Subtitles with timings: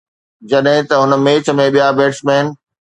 [0.49, 2.45] جڏهن ته هن ميچ ۾ ٻيا بيٽسمين